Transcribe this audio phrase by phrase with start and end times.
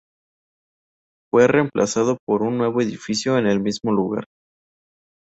[1.31, 4.25] Fue reemplazado por un nuevo edificio en el mismo lugar.